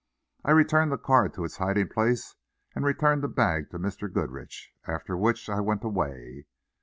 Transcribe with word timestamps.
I 0.43 0.49
returned 0.49 0.91
the 0.91 0.97
card 0.97 1.35
to 1.35 1.43
its 1.45 1.57
hiding 1.57 1.89
place 1.89 2.33
and 2.73 2.83
returned 2.83 3.21
the 3.21 3.27
bag 3.27 3.69
to 3.69 3.77
Mr. 3.77 4.11
Goodrich, 4.11 4.71
after 4.87 5.15
which 5.15 5.47
I 5.47 5.59
went 5.61 5.83
away. 5.83 6.47